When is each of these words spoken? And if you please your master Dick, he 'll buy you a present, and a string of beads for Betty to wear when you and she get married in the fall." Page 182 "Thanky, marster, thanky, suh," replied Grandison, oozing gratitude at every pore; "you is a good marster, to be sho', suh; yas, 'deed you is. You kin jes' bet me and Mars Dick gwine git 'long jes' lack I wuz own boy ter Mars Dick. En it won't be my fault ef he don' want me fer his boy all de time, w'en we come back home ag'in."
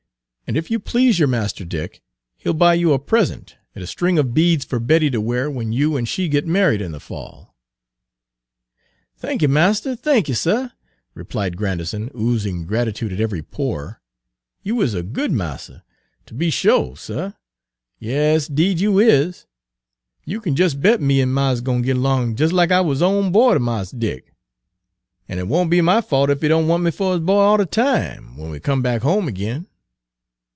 And 0.47 0.57
if 0.57 0.69
you 0.69 0.81
please 0.81 1.17
your 1.17 1.29
master 1.29 1.63
Dick, 1.63 2.01
he 2.35 2.49
'll 2.49 2.53
buy 2.53 2.73
you 2.73 2.91
a 2.91 2.99
present, 2.99 3.55
and 3.73 3.81
a 3.81 3.87
string 3.87 4.19
of 4.19 4.33
beads 4.33 4.65
for 4.65 4.81
Betty 4.81 5.09
to 5.11 5.21
wear 5.21 5.49
when 5.49 5.71
you 5.71 5.95
and 5.95 6.05
she 6.05 6.27
get 6.27 6.45
married 6.45 6.81
in 6.81 6.91
the 6.91 6.99
fall." 6.99 7.55
Page 9.15 9.21
182 9.21 9.21
"Thanky, 9.21 9.47
marster, 9.53 9.95
thanky, 9.95 10.33
suh," 10.35 10.69
replied 11.13 11.55
Grandison, 11.55 12.11
oozing 12.13 12.65
gratitude 12.65 13.13
at 13.13 13.21
every 13.21 13.41
pore; 13.41 14.01
"you 14.61 14.81
is 14.81 14.93
a 14.93 15.01
good 15.03 15.31
marster, 15.31 15.83
to 16.25 16.33
be 16.33 16.49
sho', 16.49 16.95
suh; 16.95 17.31
yas, 17.97 18.47
'deed 18.49 18.81
you 18.81 18.99
is. 18.99 19.45
You 20.25 20.41
kin 20.41 20.57
jes' 20.57 20.73
bet 20.73 20.99
me 21.01 21.21
and 21.21 21.33
Mars 21.33 21.59
Dick 21.59 21.65
gwine 21.65 21.81
git 21.83 21.95
'long 21.95 22.35
jes' 22.35 22.51
lack 22.51 22.73
I 22.73 22.81
wuz 22.81 23.01
own 23.01 23.31
boy 23.31 23.53
ter 23.53 23.59
Mars 23.59 23.89
Dick. 23.91 24.33
En 25.29 25.39
it 25.39 25.47
won't 25.47 25.69
be 25.69 25.79
my 25.79 26.01
fault 26.01 26.29
ef 26.29 26.41
he 26.41 26.49
don' 26.49 26.67
want 26.67 26.83
me 26.83 26.91
fer 26.91 27.11
his 27.13 27.21
boy 27.21 27.37
all 27.39 27.55
de 27.55 27.65
time, 27.65 28.31
w'en 28.31 28.51
we 28.51 28.59
come 28.59 28.81
back 28.81 29.01
home 29.01 29.29
ag'in." 29.29 29.67